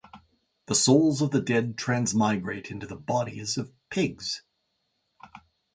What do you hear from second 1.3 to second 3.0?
dead transmigrate into the